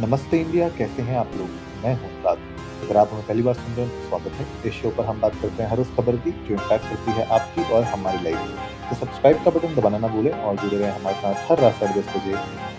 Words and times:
नमस्ते 0.00 0.38
इंडिया, 0.40 0.68
कैसे 0.68 1.02
हैं 1.02 1.16
आप 1.16 1.30
लोग? 1.36 1.48
मैं 1.82 1.94
हूँ 1.94 2.08
अनुराग। 2.08 2.38
अगर 2.84 2.96
आप 2.96 3.10
हमें 3.12 3.26
पहली 3.26 3.42
बार 3.42 3.54
सुन 3.54 3.74
रहे 3.74 3.84
हैं 3.86 3.94
तो 3.94 4.08
स्वागत 4.08 4.32
है। 4.32 4.46
इस 4.68 4.74
शो 4.74 4.90
पर 4.96 5.04
हम 5.04 5.20
बात 5.20 5.34
करते 5.42 5.62
हैं 5.62 5.68
हर 5.70 5.80
उस 5.80 5.94
खबर 5.96 6.16
की 6.16 6.30
जो 6.30 6.54
इम्पैक्ट 6.54 6.84
करती 6.84 7.12
है 7.12 7.24
आपकी 7.36 7.62
और 7.74 7.82
हमारी 7.84 8.22
लाइफ 8.24 8.36
में 8.38 8.90
तो 8.90 8.96
सब्सक्राइब 8.96 9.42
का 9.44 9.50
बटन 9.50 9.74
दबाना 9.74 9.98
ना 9.98 10.08
भूलें 10.08 10.30
और 10.32 10.56
जुड़े 10.56 10.76
रहें 10.76 10.90
हमारे 10.90 11.16
साथ 11.16 11.50
हर 11.50 11.60
रात 11.60 11.74
साढ़े 11.74 12.00
दस 12.00 12.14
बजे 12.16 12.34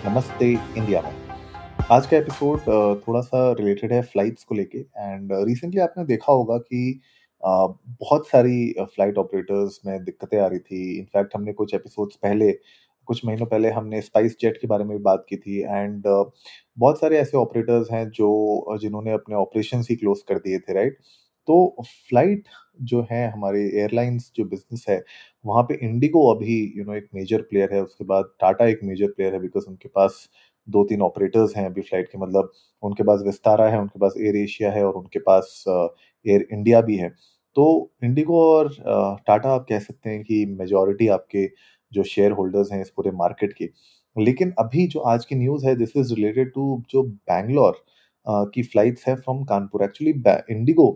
नमस्ते 0.08 0.52
इंडिया 0.52 1.02
में। 1.02 1.12
आज 1.90 2.06
का 2.06 2.16
एपिसोड 2.16 2.60
थोड़ा 3.02 3.20
सा 3.22 3.50
रिलेटेड 3.52 3.92
है 3.92 4.02
फ्लाइट्स 4.04 4.44
को 4.44 4.54
लेके 4.54 4.78
एंड 4.78 5.32
रिसेंटली 5.48 5.80
आपने 5.80 6.04
देखा 6.06 6.32
होगा 6.32 6.58
कि 6.58 7.00
बहुत 7.42 8.28
सारी 8.28 8.74
फ़्लाइट 8.80 9.18
ऑपरेटर्स 9.18 9.80
में 9.86 10.04
दिक्कतें 10.04 10.38
आ 10.40 10.46
रही 10.46 10.58
थी। 10.60 10.98
इनफैक्ट 10.98 11.34
हमने 11.36 11.52
कुछ 11.52 11.74
एपिसोड्स 11.74 12.16
पहले 12.16 12.50
कुछ 13.08 13.24
महीनों 13.26 13.46
पहले 13.46 13.70
हमने 13.70 14.00
स्पाइस 14.02 14.36
जेट 14.40 14.56
के 14.60 14.66
बारे 14.66 14.84
में 14.84 14.96
भी 14.96 15.02
बात 15.04 15.24
की 15.28 15.36
थी 15.36 15.60
एंड 15.62 16.02
बहुत 16.78 17.00
सारे 17.00 17.18
ऐसे 17.18 17.36
ऑपरेटर्स 17.36 17.90
हैं 17.92 18.08
जो 18.10 18.78
जिन्होंने 18.80 19.12
अपने 19.12 19.34
ऑपरेशन 19.36 19.82
ही 19.90 19.96
क्लोज 19.96 20.22
कर 20.28 20.38
दिए 20.38 20.58
थे, 20.58 20.72
राइट? 20.74 20.98
तो 21.48 21.76
फ़्लाइट 21.84 22.48
जो 22.82 23.06
है 23.10 23.26
हमारे 23.30 23.60
एयरलाइंस 23.80 24.30
जो 24.36 24.44
बिज़नेस 24.46 24.84
है, 24.88 25.02
वहाँ 25.44 25.62
पे 25.64 25.74
इंडिगो 25.82 26.26
अभी, 26.34 26.56
यू 26.76 26.84
नो, 26.84 26.94
एक 26.94 27.08
मेजर 27.14 27.42
प्लेयर 27.42 27.74
है, 27.74 27.82
उसके 27.82 28.04
बाद 28.04 28.30
टाटा 28.40 28.66
एक 28.68 28.80
मेजर 28.84 29.12
प्लेयर 29.12 29.34
है 29.34 29.40
बिकॉज़ 29.40 29.66
उनके 29.68 29.88
पास 29.88 30.28
दो 30.68 30.84
तीन 30.84 31.02
ऑपरेटर्स 31.02 31.56
हैं 31.56 31.64
अभी 31.66 31.80
फ़्लाइट 31.82 32.08
के 32.08 32.18
मतलब 32.18 32.52
उनके 32.82 33.02
पास 33.04 33.22
विस्तारा 33.26 33.68
है, 33.68 33.80
उनके 33.80 33.98
पास 34.00 34.14
एयर 34.18 34.36
एशिया 34.36 34.70
है 34.72 34.84
और 34.86 34.94
उनके 34.94 35.18
पास 35.20 35.64
एयर 35.68 36.46
इंडिया 36.52 36.80
भी 36.82 36.96
है। 36.96 37.08
तो 37.56 37.64
इंडिगो 38.04 38.40
और 38.46 38.68
टाटा 39.26 39.50
आप 39.50 39.66
कह 39.68 39.78
सकते 39.80 40.10
हैं 40.10 40.22
कि 40.24 40.44
मेजोरिटी 40.50 41.08
आपके 41.10 41.46
जो 41.92 42.02
शेयर 42.04 42.32
होल्डर्स 42.32 42.72
हैं 42.72 42.80
इस 42.82 42.90
पूरे 42.90 43.10
मार्केट 43.16 43.52
के। 43.52 43.68
लेकिन 44.16 44.52
अभी 44.58 44.86
जो 44.86 45.00
आज 45.08 45.24
की 45.24 45.34
न्यूज़ 45.36 45.66
है 45.66 45.74
दिस 45.76 45.96
इज़ 45.96 46.14
रिलेटेड 46.14 46.52
टू 46.54 46.82
जो 46.90 47.02
बैंगलोर 47.02 47.84
की 48.54 48.62
फ्लाइट्स 48.62 49.08
है 49.08 49.14
from 49.16 49.44
Kanpur 49.44 49.84
actually 49.84 50.12
IndiGo 50.54 50.90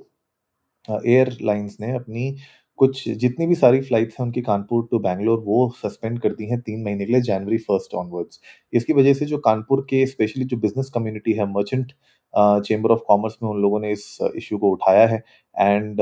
airlines 0.88 1.76
ने 1.80 1.94
अपनी 1.94 2.34
कुछ, 2.78 3.08
जितनी 3.10 3.46
भी 3.46 3.54
सारी 3.54 3.80
फ्लाइट्स 3.80 4.16
हैं 4.18 4.26
उनकी 4.26 4.40
कानपुर 4.42 4.86
टू 4.90 4.98
बैंगलोर 4.98 5.38
वो 5.40 5.68
सस्पेंड 5.76 6.18
कर 6.20 6.32
दी 6.34 6.46
हैं 6.46 6.60
तीन 6.60 6.82
महीने 6.84 7.04
के 7.06 7.12
लिए 7.12 7.20
जनवरी 7.22 7.58
फ़र्स्ट 7.60 7.94
ऑनवर्ड्स 7.94 8.40
इसकी 8.72 8.92
वजह 8.92 9.14
से 9.14 9.26
जो 9.26 9.38
कानपुर 9.40 9.80
के 9.90 10.04
स्पेशली 10.06 10.44
जो 10.44 10.56
बिज़नेस 10.58 10.90
कम्युनिटी 10.94 11.32
है 11.32 11.46
मर्चेंट 11.52 11.92
चेंबर 12.66 12.90
ऑफ़ 12.90 13.00
कॉमर्स 13.08 13.36
में 13.42 13.50
उन 13.50 13.60
लोगों 13.62 13.80
ने 13.80 13.90
इस 13.92 14.18
इशू 14.36 14.58
को 14.58 14.70
उठाया 14.72 15.06
है। 15.08 15.22
एंड 15.56 16.00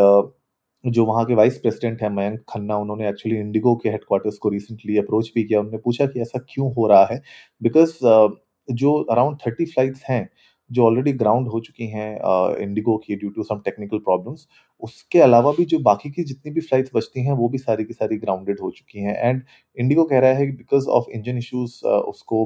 जो 0.85 1.05
वहाँ 1.07 1.25
के 1.27 1.35
वाइस 1.35 1.59
प्रेसिडेंट 1.59 2.03
हैं, 2.03 2.09
मयंक 2.11 2.41
खन्ना, 2.51 2.77
उन्होंने 2.79 3.09
एक्चुअली 3.09 3.39
इंडिगो 3.39 3.75
के 3.83 3.89
हेडक्वार्टर्स 3.89 4.39
को 4.39 4.49
रिसेंटली 4.49 4.97
अप्रोच 4.99 5.31
भी 5.35 5.45
किया। 5.45 5.61
उन्होंने 5.61 5.79
पूछा 5.85 6.07
कि 6.07 6.21
ऐसा 6.21 6.39
क्यों 6.51 6.73
हो 6.75 6.87
रहा 6.89 7.07
है? 7.13 7.21
बिकॉज़ 7.61 7.99
जो 8.69 8.93
अराउंड 9.03 9.37
थर्टी 9.47 9.65
फ्लाइट्स 9.67 10.03
हैं, 10.09 10.29
जो 10.71 10.85
ऑलरेडी 10.87 11.13
ग्राउंड 11.15 11.49
हो 11.49 11.61
चुकी 11.61 11.87
हैं 11.89 12.11
इंडिगो 12.63 12.97
की 13.07 13.17
due 13.17 13.31
to 13.31 13.43
some 13.43 13.61
technical 13.65 13.99
problems 13.99 14.47
उसके 14.83 15.19
अलावा 15.21 15.53
भी 15.53 15.65
जो 15.65 15.79
बाकी 15.81 16.11
की 16.11 16.23
जितनी 16.25 16.53
भी 16.53 16.61
फ्लाइट्स 16.61 16.91
बचती 16.95 17.25
हैं, 17.25 17.33
वो 17.33 17.49
भी 17.49 17.59
सारी 17.59 17.85
की 17.85 17.93
सारी 17.95 18.17
ग्राउंडेड 18.19 18.61
हो 18.63 18.71
चुकी 18.71 19.01
हैं। 19.01 19.17
एंड 19.19 19.43
इंडिगो 19.77 20.05
कह 20.05 20.21
रहा 20.21 20.33
है 20.33 20.47
कि 20.47 20.53
बिकॉज़ 20.53 20.87
ऑफ़ 20.91 21.11
इंजन 21.17 21.39
इश्यूज़ 21.39 21.77
उसको 21.87 22.45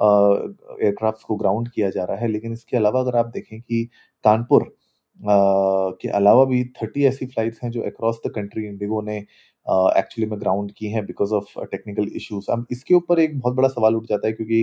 एयरक्राफ्ट 0.00 1.26
को 1.28 1.36
ग्राउंड 1.36 1.68
किया 1.70 1.90
जा 1.90 2.04
रहा 2.04 2.16
है। 2.18 2.28
लेकिन 2.28 2.52
इसके 2.52 2.76
अलावा 2.76 3.00
अगर 3.00 3.16
आप 3.18 3.26
देखें 3.34 3.60
कि 3.60 3.84
कानपुर 4.24 4.74
के 5.20 6.08
अलावा 6.10 6.44
भी 6.44 6.64
थर्टी 6.82 7.04
ऐसी 7.06 7.26
फ्लाइट्स 7.26 7.60
हैं 7.64 7.70
जो 7.70 7.82
अक्रॉस 7.82 8.20
द 8.26 8.30
कंट्री 8.34 8.66
इंडिगो 8.66 9.00
ने 9.02 9.16
एक्चुअली 9.98 10.26
में 10.30 10.38
ग्राउंड 10.40 10.72
की 10.72 10.86
हैं 10.86 11.04
बिकॉज़ 11.06 11.32
ऑफ़ 11.34 11.58
टेक्निकल 11.64 12.08
इश्यूज़ 12.16 12.50
अब 12.52 12.66
इसके 12.72 12.94
ऊपर 12.94 13.20
एक 13.20 13.38
बहुत 13.38 13.54
बड़ा 13.54 13.68
सवाल 13.68 13.94
उठ 13.96 14.06
जाता 14.08 14.26
है 14.26 14.32
क्योंकि 14.32 14.60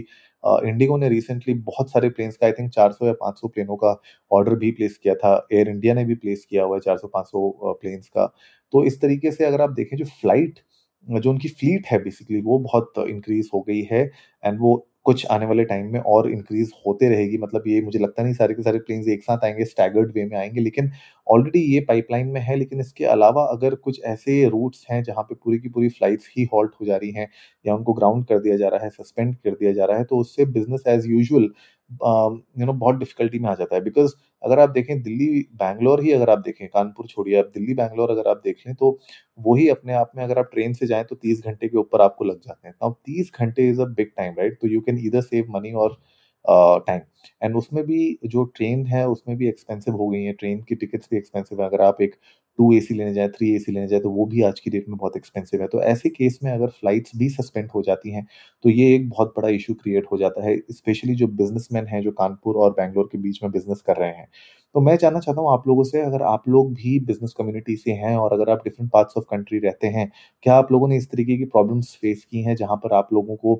इंडिगो 0.69 0.97
ने 0.97 1.09
रिसेंटली 1.09 1.53
बहुत 1.61 1.91
सारे 1.91 2.09
प्लेन्स 2.09 2.37
का 2.37 2.45
आई 2.47 2.51
थिंक 2.51 2.71
400 2.73 3.07
या 3.07 3.13
500 3.21 3.47
प्लेनों 3.47 3.75
का 3.77 3.95
ऑर्डर 4.31 4.55
भी 4.55 4.71
प्लेस 4.71 4.97
किया 4.97 5.15
था. 5.15 5.35
एयर 5.53 5.69
इंडिया 5.69 5.93
ने 5.93 6.05
भी 6.05 6.15
प्लेस 6.15 6.45
किया 6.49 6.63
हुआ 6.63 6.75
है 6.75 6.81
400-500 6.81 7.73
प्लेन्स 7.81 8.07
का. 8.09 8.25
तो 8.73 8.83
इस 8.85 9.01
तरीके 9.01 9.31
से 9.31 9.45
अगर 9.45 9.61
आप 9.61 9.69
देखें 9.71 9.97
जो 9.97 10.05
फ़्लाइट 10.05 10.59
जो 11.07 11.29
उनकी 11.29 11.47
फ्लीट 11.49 11.87
है 11.87 11.97
बेसिकली 12.03 12.41
वो 12.41 12.57
बहुत 12.59 12.93
इंक्रीज 13.09 13.49
हो 13.53 13.61
गई 13.61 13.81
है 13.91 14.03
एंड 14.43 14.59
वो 14.59 14.75
कुछ 15.05 15.25
आने 15.27 15.45
वाले 15.45 15.63
टाइम 15.65 15.85
में 15.93 15.99
और 16.01 16.29
इंक्रीज 16.31 16.71
होते 16.87 17.09
रहेगी। 17.09 17.37
मतलब 17.39 17.63
ये 17.67 17.81
मुझे 17.81 17.99
लगता 17.99 18.23
नहीं 18.23 18.33
सारे 18.33 18.53
के 18.53 18.63
सारे 18.63 18.79
प्लेन्स 18.79 19.07
एक 19.09 19.23
साथ 19.23 19.43
आएँगे 19.45 19.65
स्टैगर्ड 19.65 20.11
वे 20.15 20.25
में 20.25 20.37
आएँगे, 20.37 20.61
लेकिन 20.61 20.91
ऑलरेडी 21.27 21.59
ये 21.65 21.79
पाइपलाइन 21.87 22.27
में 22.29 22.39
है। 22.41 22.55
लेकिन 22.55 22.79
इसके 22.79 23.05
अलावा 23.07 23.43
अगर 23.47 23.75
कुछ 23.77 24.01
ऐसे 24.05 24.43
रूट्स 24.49 24.85
हैं 24.91 25.01
जहाँ 25.03 25.23
पे 25.23 25.35
पूरी 25.35 25.59
की 25.59 25.69
पूरी 25.69 25.89
फ्लाइट्स 25.89 26.29
ही 26.37 26.47
हॉल्ट 26.53 26.71
हो 26.81 26.85
जा 26.85 26.95
रही 26.97 27.11
हैं 27.13 27.27
या 27.65 27.75
उनको 27.75 27.93
ग्राउंड 27.93 28.25
कर 28.27 28.39
दिया 28.39 28.57
जा 28.57 28.67
रहा 28.67 28.83
है 28.83 28.89
सस्पेंड 28.91 29.35
कर 29.37 29.51
दिया 29.53 29.71
जा 29.73 29.85
रहा 29.85 29.97
है 29.97 30.03
तो 30.05 30.17
उससे 30.17 30.45
business 30.51 30.83
as 30.87 31.07
usual 31.07 31.49
you 31.93 32.65
know 32.65 32.73
बहुत 32.75 32.95
डिफिकल्टी 32.97 33.39
में 33.39 33.49
आ 33.49 33.53
जाता 33.55 33.75
है। 33.75 33.81
बिकॉज़ 33.83 34.13
अगर 34.43 34.59
आप 34.59 34.69
देखें, 34.71 35.01
दिल्ली, 35.03 35.27
बैंगलोर 35.55 36.01
ही 36.03 36.11
अगर 36.11 36.29
आप 36.29 36.39
देखें, 36.41 36.67
कानपुर 36.69 37.07
छोड़िए, 37.07 37.35
आप 37.39 37.51
दिल्ली, 37.55 37.73
बैंगलोर 37.75 38.11
अगर 38.11 38.27
आप 38.29 38.41
देख 38.45 38.63
लें 38.67 38.75
तो 38.75 38.97
वही 39.39 39.67
अपने 39.69 39.93
आप 39.95 40.11
में 40.15 40.23
अगर 40.23 40.39
आप 40.39 40.49
ट्रेन 40.53 40.73
से 40.73 40.87
जाएँ 40.87 41.03
तो 41.05 41.15
तीस 41.17 41.43
घंटे 41.45 41.67
के 41.67 41.77
ऊपर 41.77 42.01
आपको 42.01 42.25
लग 42.25 42.39
जाते 42.39 42.67
हैं। 42.67 42.75
अब 42.83 42.95
तीस 43.05 43.31
घंटे 43.35 43.69
is 43.69 43.81
a 43.81 43.85
big 43.87 44.11
time 44.17 44.33
right 44.39 44.57
तो 44.61 44.67
यू 44.67 44.81
कैन 44.81 44.97
इधर 45.07 45.21
सेव 45.23 45.51
मनी 45.51 45.71
और 45.75 45.97
टाइम 46.45 47.01
एंड 47.41 47.55
उसमें 47.57 47.83
भी 47.85 48.17
जो 48.25 48.43
ट्रेन 48.55 48.85
है, 48.87 49.07
उसमें 49.09 49.37
भी 49.37 49.47
एक्सपेंसिव 49.49 49.95
हो 49.95 50.07
गई 50.09 50.23
है. 50.23 50.33
ट्रेन 50.33 50.61
की 50.63 50.75
टिकट्स 50.75 51.07
भी 51.11 51.17
एक्सपेंसिव 51.17 51.61
है. 51.61 51.67
अगर 51.67 51.81
आप 51.83 52.01
एक 52.01 52.15
टू 52.59 52.71
एसी 52.73 52.93
लेने 52.93 53.13
जाए 53.13 53.27
थ्री 53.29 53.51
एसी 53.55 53.71
लेने 53.71 53.87
जाए 53.87 53.99
तो 53.99 54.09
वो 54.11 54.25
भी 54.25 54.41
आज 54.43 54.59
की 54.59 54.69
डेट 54.71 54.87
में 54.89 54.97
बहुत 54.97 55.17
एक्सपेंसिव 55.17 55.61
है. 55.61 55.67
तो 55.67 55.81
ऐसे 55.83 56.09
केस 56.09 56.39
में 56.43 56.51
अगर 56.51 56.67
फ्लाइट्स 56.71 57.11
भी 57.17 57.29
सस्पेंड 57.29 57.69
हो 57.71 57.81
जाती 57.83 58.11
हैं 58.11 58.25
तो 58.63 58.69
ये 58.69 58.93
एक 58.95 59.09
बहुत 59.09 59.33
बड़ा 59.37 59.49
इशू 59.49 59.73
क्रिएट 59.75 60.05
हो 60.11 60.17
जाता 60.17 60.45
है 60.45 60.57
स्पेशली 60.71 61.15
जो 61.15 61.27
बिजनेसमैन 61.29 61.87
हैं, 61.87 62.01
जो 62.01 62.11
कानपुर 62.13 62.55
और 62.57 62.71
बैंगलोर 62.73 63.09
के 63.11 63.17
बीच 63.19 63.41
में 63.43 63.51
बिज़नेस 63.51 63.81
कर 63.87 63.97
रहे 63.97 64.09
हैं. 64.11 64.27
तो 64.75 64.79
मैं 64.81 64.95
जानना 64.97 65.19
चाहता 65.19 65.41
हूँ 65.41 65.51
आप 65.53 65.67
लोगों 65.67 65.83
से 65.83 66.01
अगर 66.01 66.21
आप 66.23 66.47
लोग 66.49 66.73
भी 66.73 66.99
बिज़नेस 67.05 67.33
कम्युनिटी 67.37 67.75
से 67.75 67.91
हैं 67.93 68.15
और 68.17 68.33
अगर 68.33 68.49
आप 68.49 68.63
डिफरेंट 68.63 68.89
पार्ट्स 68.91 69.13
ऑफ़ 69.17 69.23
कंट्री 69.31 69.59
रहते 69.59 69.87
हैं 69.87 70.09
क्या 70.43 70.55
आप 70.55 70.71
लोगों 70.71 70.87
ने 70.87 70.97
इस 70.97 71.09
तरीके 71.11 71.37
की 71.37 71.45
प्रॉब्लम्स 71.45 71.93
फेस 72.01 72.23
की 72.25 72.41
हैं 72.41 72.55
जहाँ 72.55 72.75
पर 72.77 72.93
आप 72.95 73.09
लोगों 73.13 73.35
को 73.35 73.55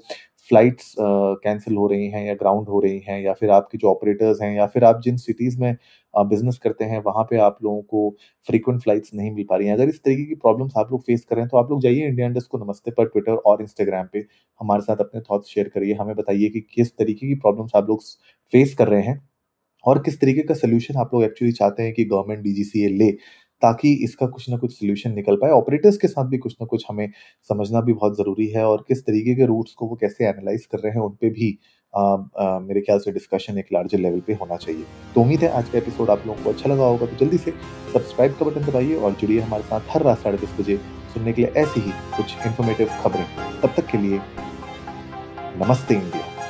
फ्लाइट्स 0.49 0.94
कैंसिल 0.99 1.73
uh, 1.73 1.79
हो 1.79 1.88
रही 1.88 2.07
हैं 2.09 2.25
या 2.25 2.33
ग्राउंड 2.33 2.67
हो 2.69 2.79
रही 2.79 2.99
हैं 3.07 3.19
या 3.22 3.33
फिर 3.33 3.49
आपके 3.51 3.77
जो 3.77 3.89
ऑपरेटर्स 3.91 4.41
हैं 4.41 4.51
या 4.55 4.66
फिर 4.67 4.83
आप 4.83 5.01
जिन 5.03 5.17
सिटीज़ 5.17 5.59
में 5.61 5.75
बिज़नेस 6.13 6.55
uh, 6.55 6.61
करते 6.63 6.85
हैं 6.85 7.01
वहाँ 7.05 7.23
पे 7.23 7.38
आप 7.39 7.57
लोगों 7.63 7.81
को 7.81 8.09
फ्रीक्वेंट 8.47 8.81
फ्लाइट्स 8.83 9.13
नहीं 9.13 9.31
मिल 9.31 9.45
पा 9.49 9.55
रही 9.55 9.67
हैं? 9.67 9.73
अगर 9.73 9.89
इस 9.89 10.01
तरीके 10.03 10.25
की 10.25 10.35
प्रॉब्लम्स 10.35 10.73
आप 10.78 10.91
लोग 10.91 11.01
फेस 11.03 11.25
कर 11.25 11.45
तो 11.47 11.57
आप 11.57 11.72
लोग 11.72 11.81
जाइए 11.81 12.07
इंडिया 12.07 12.28
इंडस्ट 12.28 12.49
को 12.49 12.57
नमस्ते 12.57 12.91
पर 12.91 13.05
ट्विटर 13.07 13.33
और 13.45 13.61
इंस्टाग्राम 13.61 14.07
पे 14.13 14.25
हमारे 14.59 14.81
साथ 14.81 14.97
अपने 14.99 15.22
थॉट्स 15.22 15.49
शेयर 15.49 15.69
करिए 15.69 15.93
हमें 15.93 16.16
बताइए 16.16 16.49
कि 16.49 16.61
किस 16.73 16.95
तरीके 16.97 17.28
की 17.28 17.35
प्रॉब्लम्स 17.38 17.72
आप 17.75 17.89
लोग 17.89 18.01
फेस 18.53 18.73
कर 18.75 18.88
रहे 18.88 19.01
हैं। 19.01 19.30
और 19.85 19.99
किस 19.99 20.19
तरीके 20.21 20.41
का 20.41 20.53
सोल्यूशन 20.53 20.99
आप 20.99 21.13
लोग 21.13 21.23
एक्चुअली 21.23 21.51
चाहते 21.53 21.83
हैं 21.83 21.93
कि 21.93 22.05
गवर्नमेंट 22.05 22.43
डीजीसीए 22.43 22.89
ले 22.89 23.11
ताकि 23.61 23.93
इसका 24.03 24.25
कुछ 24.27 24.49
ना 24.49 24.57
कुछ 24.57 24.71
सोल्यूशन 24.73 25.13
निकल 25.13 25.35
पाए? 25.35 25.49
ऑपरेटर्स 25.51 25.97
के 25.97 26.07
साथ 26.07 26.25
भी 26.25 26.37
कुछ 26.37 26.55
ना 26.61 26.65
कुछ 26.65 26.85
हमें 26.89 27.11
समझना 27.49 27.81
भी 27.81 27.93
बहुत 27.93 28.17
ज़रूरी 28.17 28.47
है 28.47 28.65
और 28.65 28.85
किस 28.87 29.05
तरीके 29.05 29.35
के 29.35 29.45
रूट्स 29.45 29.73
को 29.73 29.87
वो 29.87 29.95
कैसे 29.95 30.25
एनालाइज 30.27 30.65
कर 30.65 30.77
रहे 30.77 30.93
हैं 30.93 31.01
उन 31.01 31.11
पर 31.11 31.29
भी 31.29 31.57
आ, 31.93 32.01
आ, 32.01 32.59
मेरे 32.59 32.81
ख्याल 32.81 32.99
से 32.99 33.11
डिस्कशन 33.11 33.57
एक 33.57 33.65
लार्जर 33.73 33.97
लेवल 33.97 34.19
पे 34.19 34.33
होना 34.33 34.55
चाहिए। 34.55 34.83
तो 35.15 35.21
उम्मीद 35.21 35.39
है 35.39 35.49
आज 35.49 35.69
का 35.69 35.77
एपिसोड 35.77 36.09
आप 36.09 36.23
लोगों 36.27 36.43
को 36.43 36.49
अच्छा 36.49 36.69
लगा 36.69 36.85
होगा 36.85 37.05
तो 37.05 37.15
जल्दी 37.15 37.37
से 37.37 37.51
सब्सक्राइब 37.93 38.33
का 38.33 38.45
बटन 38.45 38.65
दबाइए 38.65 38.95
और 38.95 39.13
जुड़िए 39.13 39.39
हमारे 39.39 39.63
साथ 39.63 39.81
हर 39.89 40.03
रात 40.03 40.19
साढ़े 40.19 40.37
दस 40.37 40.55
बजे 40.59 40.77
सुनने 41.13 41.33
के 41.33 41.41
लिए 41.41 41.51
ऐसी 41.61 41.81
ही 41.81 41.91
कुछ 42.17 42.35
इन्फॉर्मेटिव 42.47 42.89
खबरें। 43.01 43.25
तब 43.61 43.73
तक 43.77 43.85
के 43.85 43.97
लिए 43.97 44.19
नमस्ते 45.57 45.93
इंडिया। 45.93 46.41